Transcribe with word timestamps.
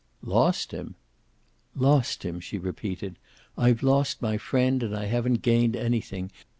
"Lost 0.23 0.71
him!" 0.71 0.95
"Lost 1.75 2.23
him," 2.23 2.39
she 2.39 2.57
repeated. 2.57 3.19
"I've 3.55 3.83
lost 3.83 4.19
my 4.19 4.35
friend, 4.35 4.81
and 4.81 4.95
I 4.97 5.05
haven't 5.05 5.43
gained 5.43 5.75
anything. 5.75 6.31